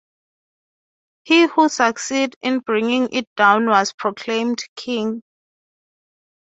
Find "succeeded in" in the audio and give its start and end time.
1.69-2.61